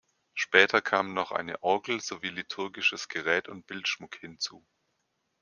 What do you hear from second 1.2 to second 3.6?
eine Orgel sowie liturgisches Gerät